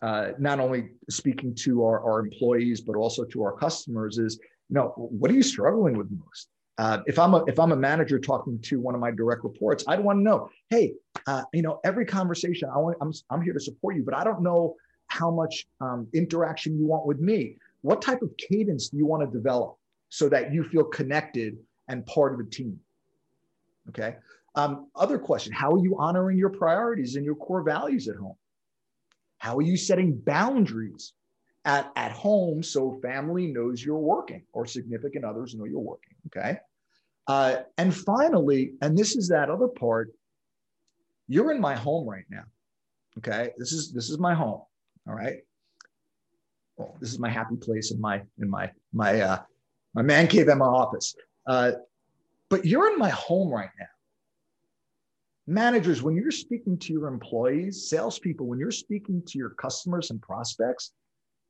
[0.00, 4.74] uh, not only speaking to our, our employees, but also to our customers is, you
[4.74, 6.48] know, what are you struggling with most?
[6.78, 9.84] Uh, if I'm a if I'm a manager talking to one of my direct reports,
[9.86, 10.94] I'd want to know, hey,
[11.26, 14.24] uh, you know, every conversation I want, I'm I'm here to support you, but I
[14.24, 14.76] don't know
[15.08, 19.22] how much um, interaction you want with me what type of cadence do you want
[19.22, 19.76] to develop
[20.08, 22.78] so that you feel connected and part of a team?
[23.88, 24.16] Okay.
[24.54, 28.36] Um, other question How are you honoring your priorities and your core values at home?
[29.38, 31.12] How are you setting boundaries
[31.64, 36.14] at, at home so family knows you're working or significant others know you're working?
[36.28, 36.58] Okay.
[37.26, 40.12] Uh, and finally, and this is that other part,
[41.28, 42.44] you're in my home right now.
[43.18, 43.50] Okay.
[43.58, 44.62] This is this is my home.
[45.08, 45.38] All right
[46.76, 49.38] well, this is my happy place in my in my my uh,
[49.94, 51.14] my man cave at my office.
[51.46, 51.72] Uh,
[52.48, 53.86] but you're in my home right now.
[55.46, 60.22] Managers, when you're speaking to your employees, salespeople, when you're speaking to your customers and
[60.22, 60.92] prospects,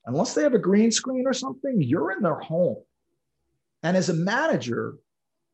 [0.06, 2.82] unless they have a green screen or something, you're in their home.
[3.82, 4.94] And as a manager,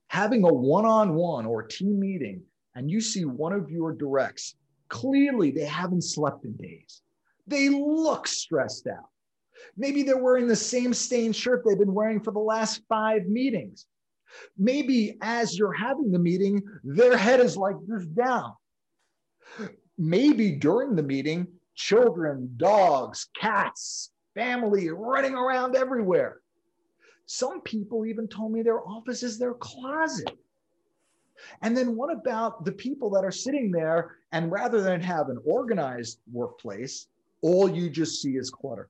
[0.09, 2.43] having a one on one or team meeting,
[2.75, 4.55] and you see one of your directs,
[4.89, 7.03] clearly they haven't slept in days.
[7.47, 9.09] They look stressed out.
[9.77, 13.87] Maybe they're wearing the same stained shirt they've been wearing for the last five meetings.
[14.57, 18.53] Maybe as you're having the meeting, their head is like this down.
[19.97, 26.41] Maybe during the meeting, children, dogs, cats, family running around everywhere.
[27.27, 30.31] Some people even told me their office is their closet.
[31.63, 35.39] And then what about the people that are sitting there and rather than have an
[35.45, 37.07] organized workplace,
[37.43, 38.89] all you just see is clutter?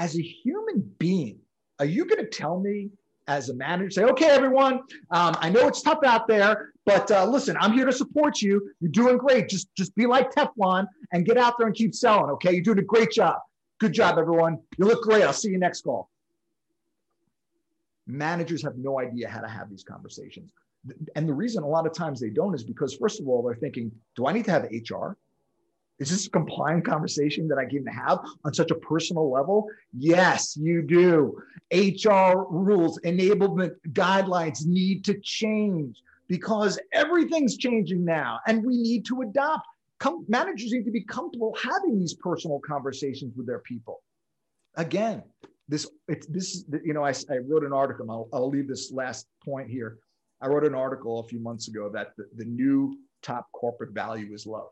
[0.00, 1.38] As a human being,
[1.78, 2.90] are you going to tell me
[3.28, 7.26] as a manager, say, okay, everyone, um, I know it's tough out there, but uh,
[7.26, 8.72] listen, I'm here to support you.
[8.80, 9.48] You're doing great.
[9.48, 12.30] Just, just be like Teflon and get out there and keep selling.
[12.30, 13.36] Okay, you're doing a great job.
[13.78, 14.58] Good job, everyone.
[14.78, 15.22] You look great.
[15.22, 16.10] I'll see you next call.
[18.06, 20.50] Managers have no idea how to have these conversations.
[21.14, 23.54] And the reason a lot of times they don't is because, first of all, they're
[23.54, 25.16] thinking, do I need to have HR?
[26.00, 29.68] Is this a compliant conversation that I can have on such a personal level?
[29.92, 31.40] Yes, you do.
[31.72, 39.20] HR rules, enablement guidelines need to change because everything's changing now and we need to
[39.20, 39.66] adopt.
[39.98, 44.02] Come, managers need to be comfortable having these personal conversations with their people.
[44.76, 45.22] Again,
[45.68, 48.10] this it's this you know I, I wrote an article.
[48.10, 49.98] I'll, I'll leave this last point here.
[50.40, 54.32] I wrote an article a few months ago that the, the new top corporate value
[54.32, 54.70] is love.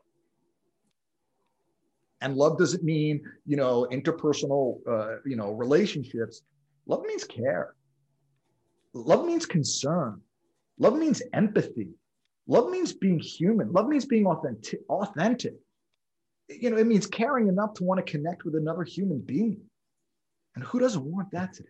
[2.21, 6.41] And love doesn't mean, you know, interpersonal, uh, you know, relationships.
[6.85, 7.75] Love means care.
[8.93, 10.21] Love means concern.
[10.77, 11.89] Love means empathy.
[12.47, 13.71] Love means being human.
[13.71, 14.81] Love means being authentic.
[14.89, 15.53] authentic.
[16.49, 19.61] You know, it means caring enough to want to connect with another human being.
[20.55, 21.69] And who doesn't want that today?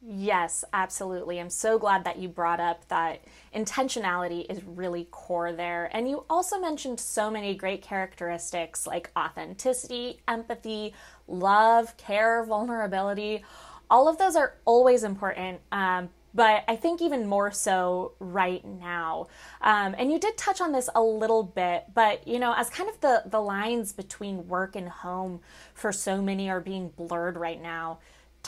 [0.00, 1.40] Yes, absolutely.
[1.40, 3.20] I'm so glad that you brought up that
[3.52, 5.90] intentionality is really core there.
[5.92, 10.94] And you also mentioned so many great characteristics like authenticity, empathy,
[11.26, 13.42] love, care, vulnerability.
[13.90, 19.26] All of those are always important, um, but I think even more so right now.
[19.62, 22.88] Um, and you did touch on this a little bit, but you know, as kind
[22.88, 25.40] of the the lines between work and home
[25.74, 27.98] for so many are being blurred right now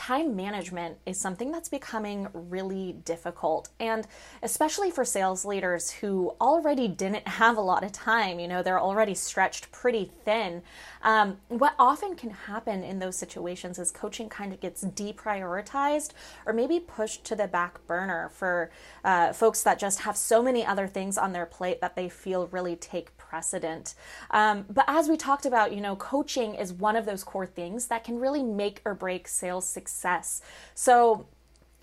[0.01, 3.69] time management is something that's becoming really difficult.
[3.79, 4.07] And
[4.41, 8.79] especially for sales leaders who already didn't have a lot of time, you know, they're
[8.79, 10.63] already stretched pretty thin.
[11.03, 16.13] Um, what often can happen in those situations is coaching kind of gets deprioritized
[16.47, 18.71] or maybe pushed to the back burner for
[19.03, 22.47] uh, folks that just have so many other things on their plate that they feel
[22.47, 23.95] really take precedent.
[24.31, 27.87] Um, but as we talked about, you know, coaching is one of those core things
[27.87, 30.41] that can really make or break sales success.
[30.75, 31.27] So,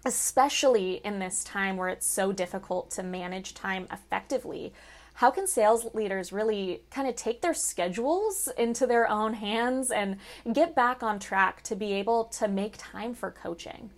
[0.05, 4.75] especially in this time where it's so difficult to manage time effectively,
[5.15, 10.19] how can sales leaders really kind of take their schedules into their own hands and
[10.53, 13.91] get back on track to be able to make time for coaching?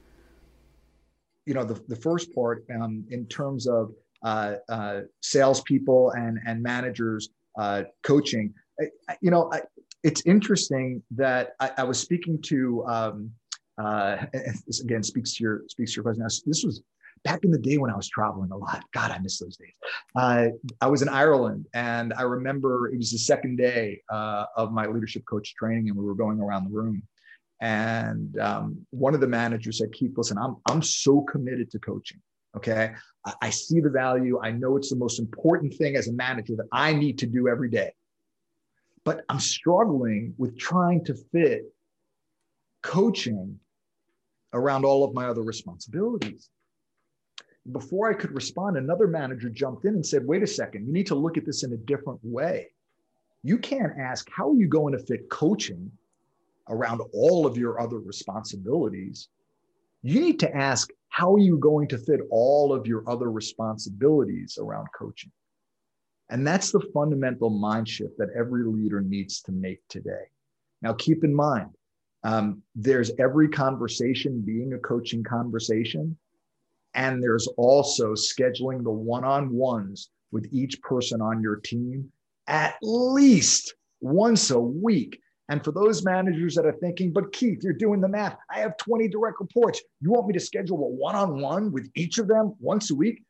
[1.47, 6.63] You know, the, the first part um, in terms of uh, uh, salespeople and, and
[6.63, 8.55] managers uh, coaching,
[9.09, 9.63] I, you know, I,
[10.03, 13.31] it's interesting that I, I was speaking to, um,
[13.79, 14.27] uh,
[14.67, 16.23] this again speaks to your speaks to your question.
[16.47, 16.83] This was
[17.25, 18.85] back in the day when I was traveling a lot.
[18.93, 19.73] God, I miss those days.
[20.17, 20.49] Uh,
[20.81, 24.87] I was in Ireland, and I remember it was the second day uh, of my
[24.87, 27.03] leadership coach training, and we were going around the room.
[27.63, 32.21] And um, one of the managers said, "Keith, listen, I'm I'm so committed to coaching.
[32.57, 32.93] Okay,
[33.25, 34.41] I, I see the value.
[34.43, 37.49] I know it's the most important thing as a manager that I need to do
[37.49, 37.93] every day,
[39.05, 41.65] but I'm struggling with trying to fit
[42.83, 43.59] coaching."
[44.53, 46.51] around all of my other responsibilities
[47.73, 51.07] before I could respond, another manager jumped in and said, wait a second, you need
[51.09, 52.69] to look at this in a different way.
[53.43, 55.91] You can't ask, how are you going to fit coaching
[56.69, 59.29] around all of your other responsibilities?
[60.03, 64.59] You need to ask, how are you going to fit all of your other responsibilities
[64.61, 65.33] around coaching?
[66.31, 70.31] And that's the fundamental mind shift that every leader needs to make today.
[70.81, 71.71] Now, keep in mind,
[72.23, 76.17] um, there's every conversation being a coaching conversation
[76.95, 82.11] and there's also scheduling the one on ones with each person on your team
[82.47, 85.21] at least once a week.
[85.51, 88.37] And for those managers that are thinking, but Keith, you're doing the math.
[88.49, 89.83] I have 20 direct reports.
[90.01, 92.95] You want me to schedule a one on one with each of them once a
[92.95, 93.25] week?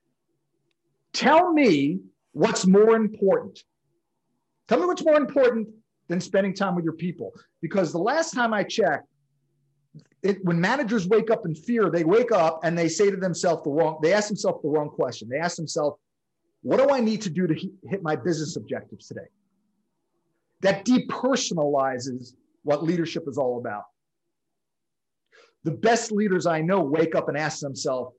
[1.15, 2.01] Tell me
[2.33, 3.65] what's more important.
[4.69, 5.69] Tell me what's more important
[6.09, 7.33] than spending time with your people.
[7.63, 9.09] Because the last time I checked,
[10.23, 13.65] it, when managers wake up in fear, they wake up and they say to themselves
[13.65, 15.27] the wrong, they ask themselves the wrong question.
[15.31, 15.97] They ask themselves,
[16.61, 17.55] what do I need to do to
[17.89, 19.29] hit my business objectives today?
[20.63, 23.85] That depersonalizes what leadership is all about.
[25.65, 28.15] The best leaders I know wake up and ask themselves,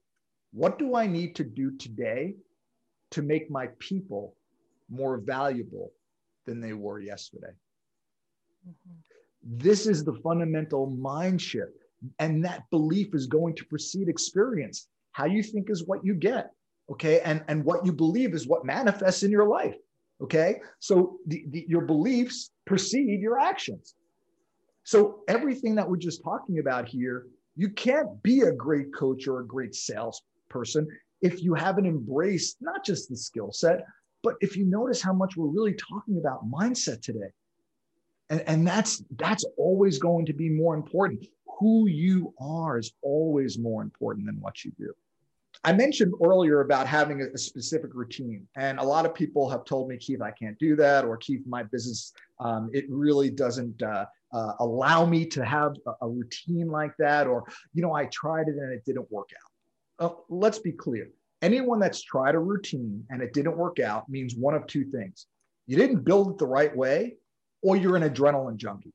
[0.53, 2.35] what do I need to do today
[3.11, 4.35] to make my people
[4.89, 5.91] more valuable
[6.45, 7.53] than they were yesterday?
[8.67, 8.93] Mm-hmm.
[9.43, 11.71] This is the fundamental mind shift.
[12.19, 14.87] And that belief is going to precede experience.
[15.13, 16.51] How you think is what you get.
[16.91, 17.21] Okay.
[17.21, 19.75] And, and what you believe is what manifests in your life.
[20.22, 20.61] Okay.
[20.80, 23.95] So the, the, your beliefs precede your actions.
[24.84, 29.41] So everything that we're just talking about here, you can't be a great coach or
[29.41, 30.88] a great salesperson
[31.22, 33.86] if you haven't embraced not just the skill set,
[34.24, 37.32] but if you notice how much we're really talking about mindset today.
[38.30, 41.26] And, and that's that's always going to be more important
[41.59, 44.93] who you are is always more important than what you do.
[45.64, 49.89] I mentioned earlier about having a, specific routine, and a lot of people have told
[49.89, 54.05] me, Keith, I can't do that, or Keith, my business, um, it really doesn't uh,
[54.34, 57.43] uh, allow me to have a, a, routine like that, or
[57.74, 60.05] you know, I tried it and it didn't work out.
[60.05, 61.09] Uh, let's be clear:
[61.43, 65.28] anyone that's tried a routine and it didn't work out means one of two things:
[65.68, 67.18] you didn't build it the right way,
[67.62, 68.93] or you're an adrenaline junkie.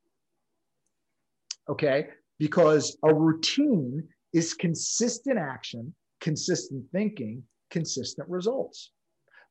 [1.69, 2.09] Okay,
[2.41, 4.03] because a routine
[4.33, 8.93] is consistent action consistent thinking, consistent results.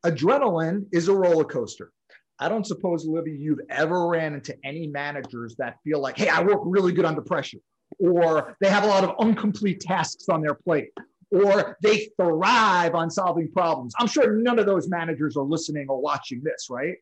[0.04, 1.92] Adrenaline is a roller coaster.
[2.38, 6.42] I don't suppose, Olivia, you've ever ran into any managers that feel like, hey, I
[6.42, 7.58] work really good under pressure,
[7.98, 10.90] or they have a lot of incomplete tasks on their plate,
[11.30, 13.94] or they thrive on solving problems.
[13.98, 16.96] I'm sure none of those managers are listening or watching this, right?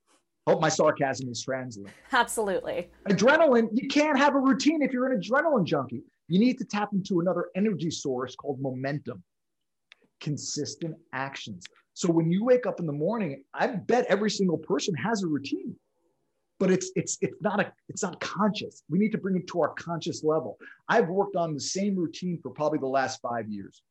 [0.47, 1.93] Hope my sarcasm is translating.
[2.13, 2.91] Absolutely.
[3.09, 6.03] Adrenaline, you can't have a routine if you're an adrenaline junkie.
[6.29, 9.23] You need to tap into another energy source called momentum
[10.25, 11.67] consistent actions.
[11.93, 15.27] So when you wake up in the morning, I bet every single person has a
[15.27, 15.77] routine,
[16.59, 18.83] but it's it's it's not a it's not conscious.
[18.89, 20.57] We need to bring it to our conscious level.
[20.89, 23.83] I've worked on the same routine for probably the last five years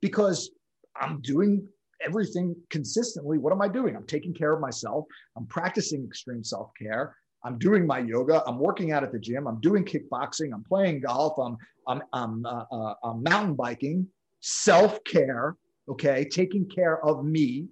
[0.00, 0.50] because
[0.98, 1.68] I'm doing
[2.00, 3.36] everything consistently.
[3.36, 3.94] What am I doing?
[3.94, 5.04] I'm taking care of myself.
[5.36, 7.14] I'm practicing extreme self care.
[7.44, 8.42] I'm doing my yoga.
[8.46, 9.46] I'm working out at the gym.
[9.46, 10.54] I'm doing kickboxing.
[10.54, 11.38] I'm playing golf.
[11.38, 14.08] I'm I'm I'm, uh, uh, I'm mountain biking
[14.40, 15.56] self care,
[15.88, 17.68] okay, taking care of me.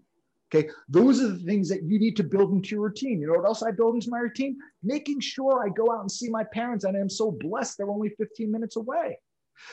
[0.54, 3.20] Okay, those are the things that you need to build into your routine.
[3.20, 4.56] You know what else I build into my routine?
[4.82, 8.10] Making sure I go out and see my parents, and I'm so blessed they're only
[8.16, 9.18] 15 minutes away.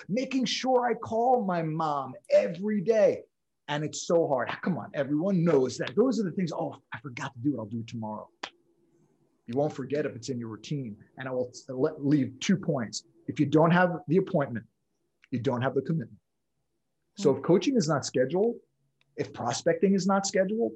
[0.09, 3.21] Making sure I call my mom every day.
[3.67, 4.49] And it's so hard.
[4.51, 6.51] Ah, come on, everyone knows that those are the things.
[6.51, 7.59] Oh, I forgot to do it.
[7.59, 8.29] I'll do it tomorrow.
[9.47, 10.95] You won't forget if it's in your routine.
[11.17, 11.51] And I will
[11.97, 13.05] leave two points.
[13.27, 14.65] If you don't have the appointment,
[15.31, 16.19] you don't have the commitment.
[17.17, 18.55] So if coaching is not scheduled,
[19.15, 20.73] if prospecting is not scheduled,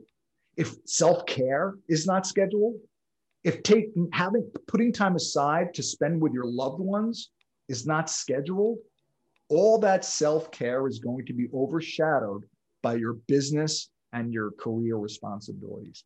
[0.55, 2.75] if self-care is not scheduled,
[3.43, 7.31] if taking having putting time aside to spend with your loved ones
[7.67, 8.77] is not scheduled,
[9.49, 12.43] all that self-care is going to be overshadowed
[12.81, 16.03] by your business and your career responsibilities.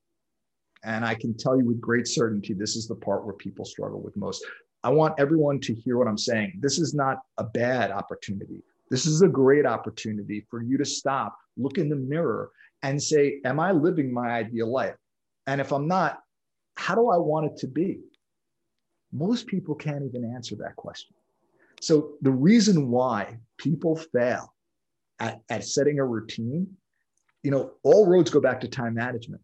[0.84, 4.02] And I can tell you with great certainty, this is the part where people struggle
[4.02, 4.46] with most.
[4.84, 6.60] I want everyone to hear what I'm saying.
[6.60, 8.62] This is not a bad opportunity.
[8.94, 12.52] This is a great opportunity for you to stop, look in the mirror,
[12.84, 14.94] and say, Am I living my ideal life?
[15.48, 16.20] And if I'm not,
[16.76, 18.02] how do I want it to be?
[19.12, 21.16] Most people can't even answer that question.
[21.82, 24.54] So, the reason why people fail
[25.20, 26.68] at, at setting a routine,
[27.41, 29.41] you know, all roads go back to time management,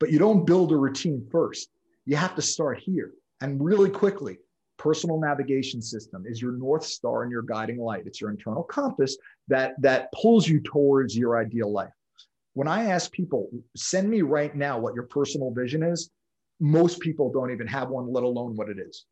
[0.00, 1.68] but you don't build a routine first.
[2.04, 4.38] You have to start here and really quickly
[4.78, 8.04] personal navigation system is your north star and your guiding light.
[8.06, 9.16] It's your internal compass
[9.48, 11.92] that that pulls you towards your ideal life.
[12.54, 16.10] When i ask people send me right now what your personal vision is
[16.60, 19.04] most people don't even have one let alone what it is.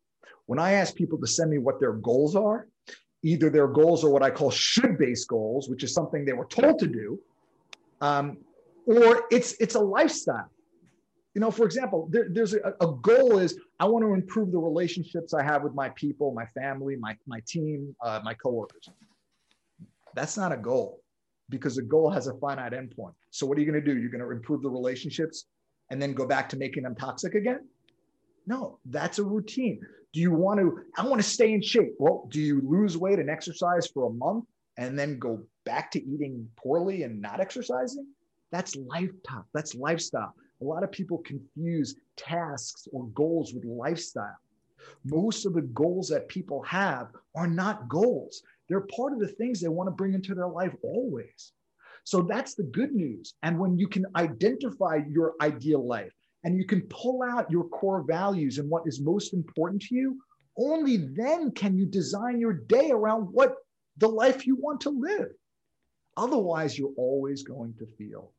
[0.47, 2.67] When i ask people to send me what their goals are
[3.23, 6.45] either their goals are what i call should based goals which is something they were
[6.45, 7.19] told to do
[8.01, 8.37] um,
[8.85, 10.49] or it's it's a lifestyle
[11.37, 14.57] you know, for example, there, there's a, a, goal is I want to improve the
[14.57, 18.89] relationships I have with my people, my family, my, my team, uh, my coworkers.
[20.15, 21.03] That's not a goal
[21.49, 23.13] because a goal has a finite endpoint.
[23.29, 23.99] So what are you going to do?
[23.99, 25.45] You're going to improve the relationships
[25.91, 27.67] and then go back to making them toxic again?
[28.47, 29.79] No, that's a routine.
[30.13, 31.93] Do you want to, I want to stay in shape.
[31.99, 34.45] Well, do you lose weight and exercise for a month
[34.77, 38.07] and then go back to eating poorly and not exercising?
[38.51, 39.45] That's lifestyle.
[39.53, 40.33] That's lifestyle.
[40.61, 44.37] A lot of people confuse tasks or goals with lifestyle.
[45.03, 48.41] Most of the goals that people have are not goals.
[48.67, 51.53] They're part of the things they want to bring into their life always.
[52.03, 53.33] So that's the good news.
[53.43, 58.01] And when you can identify your ideal life and you can pull out your core
[58.01, 60.17] values and what is most important to you,
[60.57, 63.55] only then can you design your day around what
[63.97, 65.31] the life you want to live.
[66.15, 68.31] Otherwise, you're always going to feel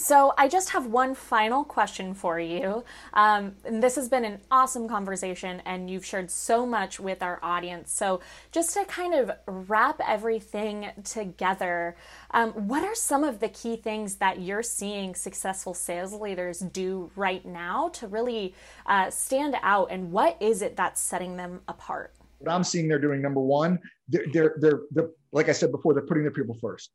[0.00, 2.84] so, I just have one final question for you.
[3.12, 7.92] Um, this has been an awesome conversation, and you've shared so much with our audience.
[7.92, 8.20] So,
[8.50, 11.96] just to kind of wrap everything together,
[12.30, 17.10] um, what are some of the key things that you're seeing successful sales leaders do
[17.14, 18.54] right now to really
[18.86, 22.14] uh, stand out, and what is it that's setting them apart?
[22.38, 23.78] What I'm seeing they're doing, number one,
[24.08, 26.90] they're, they're, they're, they're like I said before, they're putting their people first.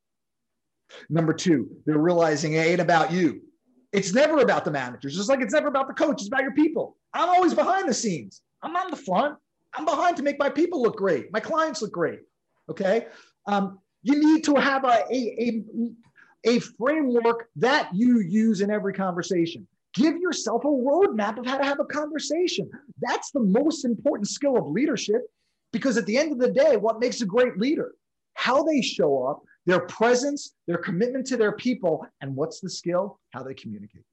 [1.10, 3.42] Number two, they're realizing it ain't about you.
[3.92, 6.22] It's never about the managers, just like it's never about the coach.
[6.22, 6.98] It's about your people.
[7.14, 8.42] I'm always behind the scenes.
[8.62, 9.38] I'm not in the front.
[9.74, 12.20] I'm behind to make my people look great, my clients look great.
[12.70, 13.08] Okay.
[13.46, 15.64] Um, You need to have a, a, a,
[16.46, 19.68] a framework that you use in every conversation.
[19.94, 22.70] Give yourself a roadmap of how to have a conversation.
[23.02, 25.22] That's the most important skill of leadership
[25.72, 27.96] because at the end of the day, what makes a great leader?
[28.34, 33.20] How they show up, their presence, their commitment to their people, and what's the skill?
[33.32, 34.04] How they communicate.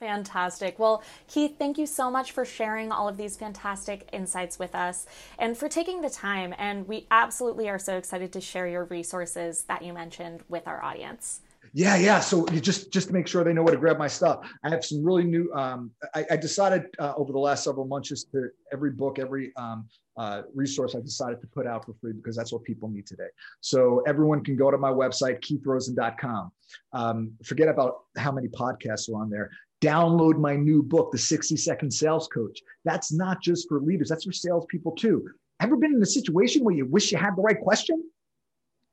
[0.00, 0.78] Fantastic.
[0.78, 5.06] Well, Keith, thank you so much for sharing all of these fantastic insights with us
[5.38, 6.54] and for taking the time.
[6.58, 10.82] And we absolutely are so excited to share your resources that you mentioned with our
[10.82, 11.40] audience.
[11.72, 12.20] Yeah, yeah.
[12.20, 14.84] So just just to make sure they know where to grab my stuff, I have
[14.84, 15.50] some really new.
[15.54, 19.52] Um, I, I decided uh, over the last several months just to every book, every
[19.56, 23.06] um, uh, resource I decided to put out for free because that's what people need
[23.06, 23.28] today.
[23.60, 26.52] So everyone can go to my website, keithrosen.com.
[26.92, 29.50] Um, forget about how many podcasts are on there.
[29.80, 32.60] Download my new book, The 60 Second Sales Coach.
[32.84, 35.28] That's not just for leaders, that's for salespeople too.
[35.60, 38.02] Ever been in a situation where you wish you had the right question?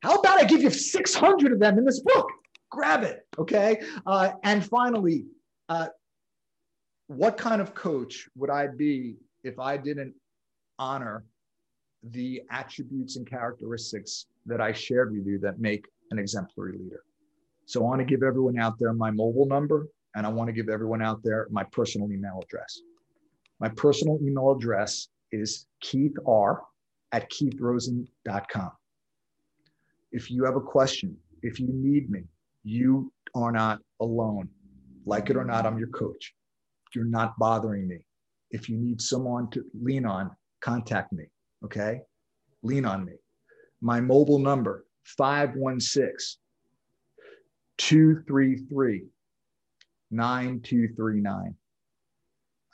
[0.02, 2.28] How about I give you 600 of them in this book?
[2.72, 3.28] grab it.
[3.38, 3.82] Okay.
[4.08, 5.26] Uh, and finally,
[5.70, 5.90] uh,
[7.08, 10.16] what kind of coach would I be if I didn't
[10.82, 11.24] honor
[12.04, 17.04] the attributes and characteristics that I shared with you that make an exemplary leader?
[17.68, 20.54] So I want to give everyone out there my mobile number, and I want to
[20.54, 22.82] give everyone out there my personal email address.
[23.60, 26.64] My personal email address is Keith R
[27.12, 28.72] at keithrosen.com.
[30.12, 32.24] If you have a question, if you need me,
[32.64, 34.50] you are not alone.
[35.06, 36.34] Like it or not, I'm your coach.
[36.94, 38.06] You're not bothering me.
[38.50, 41.26] If you need someone to lean on, contact me.
[41.66, 42.02] Okay?
[42.64, 43.14] Lean on me.
[43.82, 44.86] My mobile number,
[45.18, 46.40] 516
[47.78, 49.06] 233
[50.12, 51.56] 9239.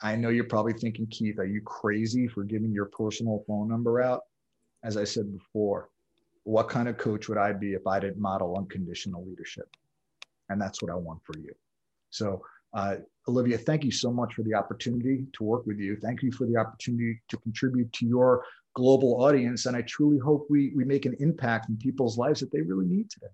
[0.00, 4.00] I know you're probably thinking, Keith, are you crazy for giving your personal phone number
[4.00, 4.22] out?
[4.84, 5.88] As I said before,
[6.44, 9.68] what kind of coach would I be if I didn't model unconditional leadership?
[10.50, 11.52] And that's what I want for you.
[12.10, 12.42] So,
[12.74, 12.96] uh,
[13.28, 15.96] Olivia, thank you so much for the opportunity to work with you.
[15.96, 19.66] Thank you for the opportunity to contribute to your global audience.
[19.66, 22.86] And I truly hope we, we make an impact in people's lives that they really
[22.86, 23.26] need today.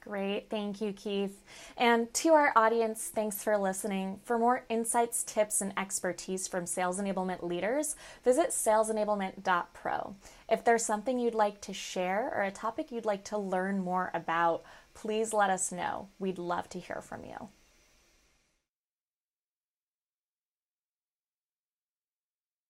[0.00, 0.50] Great.
[0.50, 1.42] Thank you, Keith.
[1.78, 4.20] And to our audience, thanks for listening.
[4.22, 10.16] For more insights, tips, and expertise from sales enablement leaders, visit salesenablement.pro.
[10.50, 14.10] If there's something you'd like to share or a topic you'd like to learn more
[14.12, 16.08] about, please let us know.
[16.18, 17.48] We'd love to hear from you.